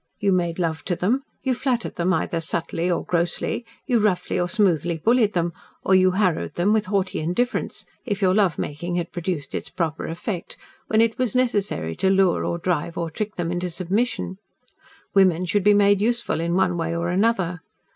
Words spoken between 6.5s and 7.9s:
them with haughty indifference